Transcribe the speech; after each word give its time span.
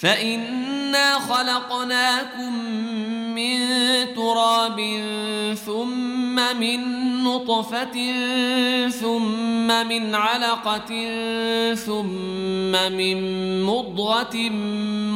فإنا 0.00 1.18
خلقناكم 1.18 2.64
من 3.34 3.60
تراب 4.14 4.80
ثم 5.66 6.36
من 6.60 6.80
نطفة 7.24 8.12
ثم 8.88 9.66
من 9.88 10.14
علقة 10.14 10.90
ثم 11.74 12.92
من 12.92 13.18
مضغة 13.62 14.36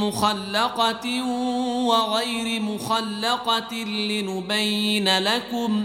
مخلقة 0.05 1.23
وغير 1.87 2.63
مخلقة 2.63 3.75
لنبين 3.85 5.19
لكم 5.19 5.85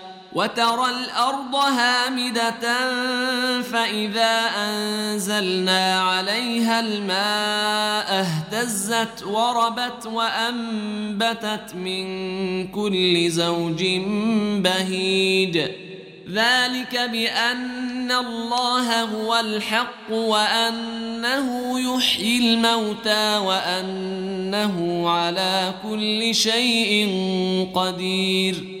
وترى 0.33 0.89
الأرض 0.89 1.55
هامدة 1.55 2.91
فإذا 3.61 4.49
أنزلنا 4.57 6.01
عليها 6.01 6.79
الماء 6.79 8.25
اهتزت 8.25 9.23
وربت 9.23 10.05
وأنبتت 10.05 11.75
من 11.75 12.67
كل 12.67 13.29
زوج 13.29 13.83
بهيج. 14.63 15.57
ذلك 16.31 17.09
بأن 17.11 18.11
الله 18.11 19.03
هو 19.03 19.39
الحق 19.39 20.11
وأنه 20.11 21.79
يحيي 21.79 22.37
الموتى 22.37 23.37
وأنه 23.37 25.09
على 25.09 25.73
كل 25.83 26.35
شيء 26.35 27.09
قدير. 27.75 28.80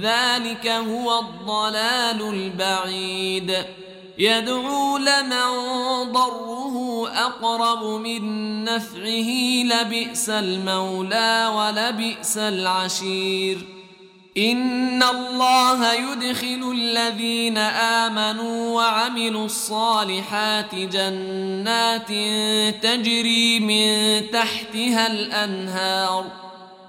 ذلك 0.00 0.66
هو 0.66 1.18
الضلال 1.18 2.34
البعيد. 2.34 3.64
يدعو 4.18 4.98
لمن 4.98 5.50
ضره 6.12 7.08
أقرب 7.08 7.84
من 7.84 8.64
نفعه 8.64 9.30
لبئس 9.64 10.28
المولى 10.28 11.52
ولبئس 11.56 12.38
العشير. 12.38 13.58
إن 14.38 15.02
الله 15.02 15.92
يدخل 15.92 16.72
الذين 16.74 17.58
آمنوا 17.58 18.76
وعملوا 18.76 19.44
الصالحات 19.44 20.74
جنات 20.74 22.08
تجري 22.82 23.60
من 23.60 24.22
تحتها 24.30 25.06
الأنهار. 25.06 26.49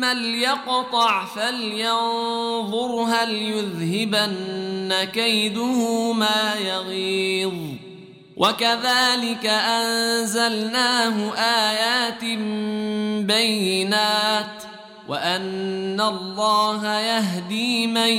ليقطع 0.00 1.24
فلينظر 1.24 3.02
هل 3.02 3.32
يذهبن 3.32 5.04
كيده 5.12 6.12
ما 6.12 6.54
يغيظ 6.54 7.54
وكذلك 8.36 9.46
انزلناه 9.46 11.34
ايات 11.34 12.24
بينات 13.24 14.62
وان 15.08 16.00
الله 16.00 17.00
يهدي 17.00 17.86
من 17.86 18.12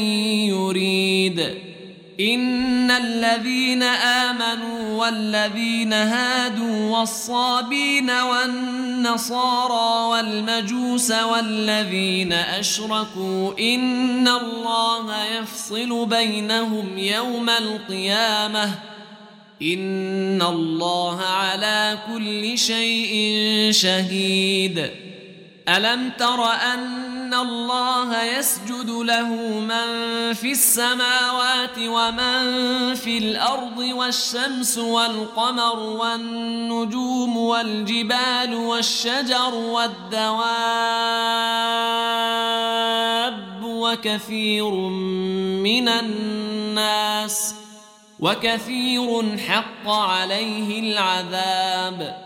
يريد 0.49 1.74
إن 2.19 2.91
الذين 2.91 3.83
آمنوا 3.83 5.05
والذين 5.05 5.93
هادوا 5.93 6.97
والصابين 6.97 8.09
والنصارى 8.09 10.07
والمجوس 10.09 11.11
والذين 11.11 12.33
أشركوا 12.33 13.59
إن 13.59 14.27
الله 14.27 15.25
يفصل 15.25 16.05
بينهم 16.05 16.97
يوم 16.97 17.49
القيامة 17.49 18.65
إن 19.61 20.41
الله 20.41 21.21
على 21.21 21.97
كل 22.07 22.57
شيء 22.57 23.13
شهيد 23.71 24.89
ألم 25.69 26.11
تر 26.19 26.45
أن 26.45 27.14
الله 27.41 28.23
يسجد 28.23 28.89
له 28.89 29.29
من 29.59 30.33
في 30.33 30.51
السماوات 30.51 31.77
ومن 31.79 32.95
في 32.95 33.17
الأرض 33.17 33.77
والشمس 33.77 34.77
والقمر 34.77 35.79
والنجوم 35.79 37.37
والجبال 37.37 38.55
والشجر 38.55 39.55
والدواب 39.55 40.35
وكثير 43.63 44.71
من 45.63 45.87
الناس 45.89 47.55
وكثير 48.19 49.37
حق 49.37 49.89
عليه 49.89 50.79
العذاب 50.79 52.25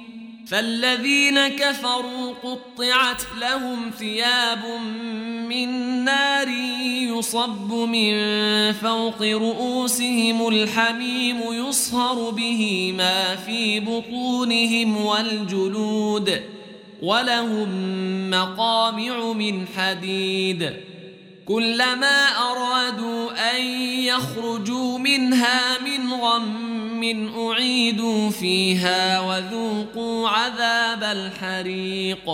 فالذين 0.51 1.47
كفروا 1.47 2.33
قطعت 2.43 3.21
لهم 3.41 3.91
ثياب 3.99 4.65
من 5.49 5.69
نار 6.03 6.47
يصب 7.17 7.73
من 7.73 8.13
فوق 8.73 9.21
رؤوسهم 9.21 10.47
الحميم 10.47 11.41
يصهر 11.51 12.29
به 12.29 12.93
ما 12.97 13.35
في 13.35 13.79
بطونهم 13.79 15.05
والجلود 15.05 16.41
ولهم 17.01 17.69
مقامع 18.29 19.33
من 19.33 19.67
حديد 19.77 20.73
كلما 21.45 22.27
أرادوا 22.51 23.55
أن 23.55 23.65
يخرجوا 24.03 24.97
منها 24.97 25.79
من 25.79 26.13
غم 26.13 26.70
أعيدوا 27.03 28.29
فيها 28.29 29.19
وذوقوا 29.19 30.29
عذاب 30.29 31.03
الحريق. 31.03 32.29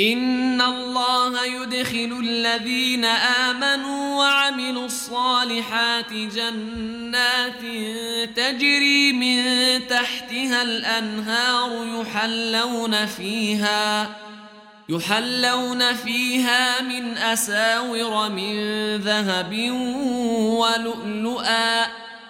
إن 0.00 0.60
الله 0.60 1.44
يدخل 1.44 2.20
الذين 2.22 3.04
آمنوا 3.04 4.18
وعملوا 4.18 4.86
الصالحات 4.86 6.12
جنات 6.12 7.60
تجري 8.36 9.12
من 9.12 9.38
تحتها 9.86 10.62
الأنهار 10.62 12.00
يحلون 12.00 13.06
فيها 13.06 14.16
يحلون 14.88 15.94
فيها 15.94 16.82
من 16.82 17.18
أساور 17.18 18.28
من 18.28 18.54
ذهب 18.96 19.70
ولؤلؤا. 20.60 22.09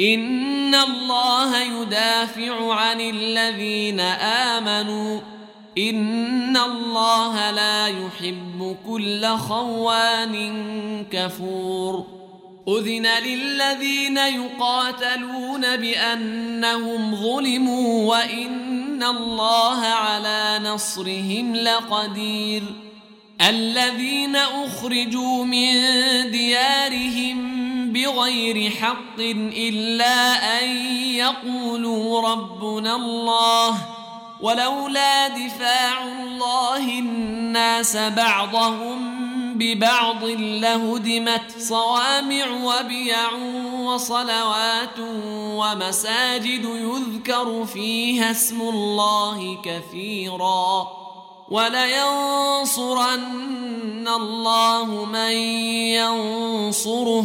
ان 0.00 0.74
الله 0.74 1.62
يدافع 1.62 2.74
عن 2.74 3.00
الذين 3.00 4.00
امنوا. 4.00 5.20
ان 5.78 6.56
الله 6.56 7.50
لا 7.50 7.86
يحب 7.86 8.76
كل 8.86 9.26
خوان 9.26 10.34
كفور. 11.12 12.06
اذن 12.68 13.06
للذين 13.06 14.16
يقاتلون 14.16 15.76
بانهم 15.76 17.16
ظلموا 17.16 18.10
وان 18.10 19.02
الله 19.02 19.80
على 19.80 20.60
نصرهم 20.64 21.56
لقدير. 21.56 22.62
الذين 23.48 24.36
اخرجوا 24.36 25.44
من 25.44 25.72
ديارهم 26.30 27.67
بغير 27.98 28.70
حق 28.70 29.18
إلا 29.56 30.34
أن 30.60 30.68
يقولوا 30.96 32.20
ربنا 32.32 32.96
الله 32.96 33.78
ولولا 34.40 35.28
دفاع 35.28 36.04
الله 36.04 36.98
الناس 36.98 37.96
بعضهم 37.96 39.18
ببعض 39.58 40.24
لهدمت 40.38 41.54
صوامع 41.58 42.46
وبيع 42.64 43.32
وصلوات 43.82 44.98
ومساجد 45.34 46.64
يذكر 46.64 47.64
فيها 47.64 48.30
اسم 48.30 48.60
الله 48.60 49.58
كثيرا 49.64 50.88
ولينصرن 51.50 53.18
الله 54.08 55.04
من 55.04 55.32
ينصره 55.98 57.24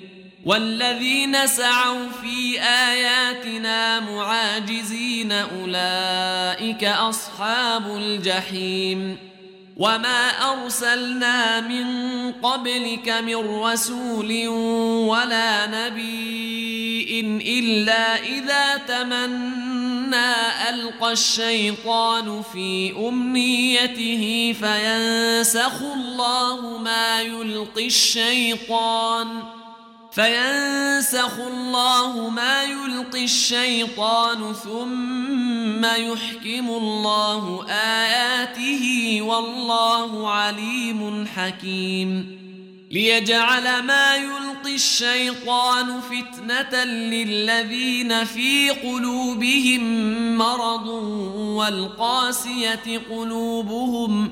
والذين 0.45 1.47
سعوا 1.47 2.09
في 2.21 2.61
آياتنا 2.61 3.99
معاجزين 3.99 5.31
أولئك 5.31 6.83
أصحاب 6.83 7.95
الجحيم. 7.95 9.17
وما 9.77 10.29
أرسلنا 10.29 11.59
من 11.59 11.85
قبلك 12.31 13.09
من 13.09 13.35
رسول 13.35 14.47
ولا 15.07 15.65
نبي 15.65 17.19
إلا 17.59 18.15
إذا 18.23 18.77
تمنى 18.77 20.33
ألقى 20.69 21.11
الشيطان 21.11 22.41
في 22.53 22.93
أمنيته 23.07 24.55
فينسخ 24.59 25.81
الله 25.81 26.77
ما 26.77 27.21
يلقي 27.21 27.87
الشيطان. 27.87 29.60
فينسخ 30.11 31.39
الله 31.39 32.29
ما 32.29 32.63
يلقي 32.63 33.23
الشيطان 33.23 34.53
ثم 34.53 35.85
يحكم 35.85 36.69
الله 36.69 37.65
اياته 37.69 39.17
والله 39.21 40.29
عليم 40.29 41.27
حكيم 41.35 42.41
ليجعل 42.91 43.83
ما 43.83 44.15
يلقي 44.15 44.75
الشيطان 44.75 46.01
فتنه 46.01 46.83
للذين 46.83 48.25
في 48.25 48.69
قلوبهم 48.69 49.83
مرض 50.37 50.87
والقاسيه 51.37 53.01
قلوبهم 53.09 54.31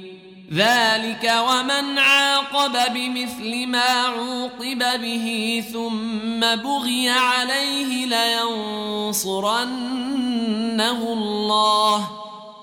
ذلك 0.53 1.33
ومن 1.47 1.97
عاقب 1.97 2.93
بمثل 2.93 3.67
ما 3.67 3.89
عوقب 3.89 5.01
به 5.01 5.63
ثم 5.73 6.39
بغي 6.39 7.09
عليه 7.09 8.05
لينصرنه 8.05 9.63
الله 11.13 12.07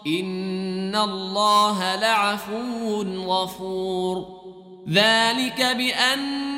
ان 0.07 0.97
الله 0.97 1.97
لعفو 1.97 3.03
غفور 3.03 4.27
ذلك 4.89 5.77
بان 5.77 6.58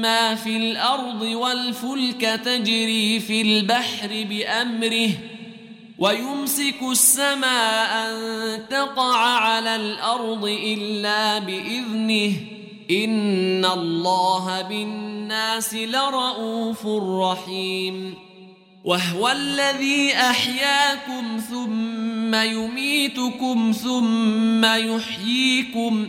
ما 0.00 0.34
في 0.34 0.56
الأرض 0.56 1.22
والفلك 1.22 2.20
تجري 2.20 3.20
في 3.20 3.42
البحر 3.42 4.08
بأمره 4.30 5.10
ويمسك 5.98 6.82
السماء 6.90 8.08
أن 8.08 8.68
تقع 8.68 9.16
على 9.16 9.76
الأرض 9.76 10.44
إلا 10.44 11.38
بإذنه 11.38 12.32
إن 12.90 13.64
الله 13.64 14.62
بالناس 14.62 15.74
لرؤوف 15.74 16.86
رحيم 17.20 18.14
وهو 18.84 19.28
الذي 19.28 20.12
أحياكم 20.14 21.40
ثم 21.50 22.34
يميتكم 22.34 23.72
ثم 23.72 24.64
يحييكم 24.64 26.08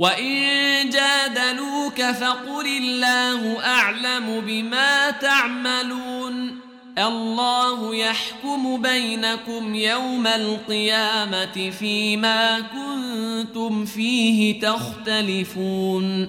وإن 0.00 0.90
جادلوك 0.90 2.02
فقل 2.02 2.66
الله 2.66 3.64
أعلم 3.64 4.40
بما 4.46 5.10
تعملون 5.10 6.60
الله 6.98 7.94
يحكم 7.94 8.82
بينكم 8.82 9.74
يوم 9.74 10.26
القيامة 10.26 11.70
فيما 11.78 12.60
كنتم 12.60 13.84
فيه 13.84 14.60
تختلفون 14.60 16.28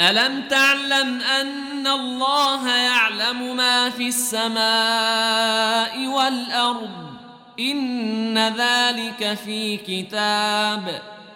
ألم 0.00 0.42
تعلم 0.48 1.20
أن 1.40 1.86
الله 1.86 2.68
يعلم 2.68 3.56
ما 3.56 3.90
في 3.90 4.08
السماء 4.08 6.06
والأرض 6.06 6.90
إن 7.60 8.38
ذلك 8.38 9.38
في 9.44 9.76
كتاب 9.76 11.19